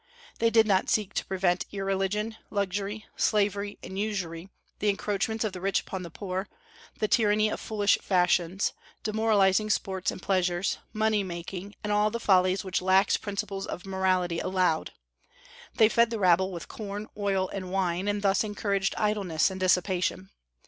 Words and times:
They 0.39 0.49
did 0.49 0.65
not 0.65 0.89
seek 0.89 1.13
to 1.13 1.25
prevent 1.27 1.67
irreligion, 1.71 2.35
luxury, 2.49 3.05
slavery, 3.15 3.77
and 3.83 3.99
usury, 3.99 4.49
the 4.79 4.89
encroachments 4.89 5.43
of 5.45 5.53
the 5.53 5.61
rich 5.61 5.81
upon 5.81 6.01
the 6.01 6.09
poor, 6.09 6.49
the 6.97 7.07
tyranny 7.07 7.49
of 7.51 7.59
foolish 7.59 7.99
fashions, 8.01 8.73
demoralizing 9.03 9.69
sports 9.69 10.09
and 10.09 10.19
pleasures, 10.19 10.79
money 10.91 11.23
making, 11.23 11.75
and 11.83 11.93
all 11.93 12.09
the 12.09 12.19
follies 12.19 12.63
which 12.63 12.81
lax 12.81 13.15
principles 13.15 13.67
of 13.67 13.85
morality 13.85 14.39
allowed; 14.39 14.91
they 15.75 15.87
fed 15.87 16.09
the 16.09 16.17
rabble 16.17 16.51
with 16.51 16.67
corn, 16.67 17.05
oil, 17.15 17.47
and 17.49 17.71
wine, 17.71 18.07
and 18.07 18.23
thus 18.23 18.43
encouraged 18.43 18.95
idleness 18.97 19.51
and 19.51 19.59
dissipation. 19.59 20.31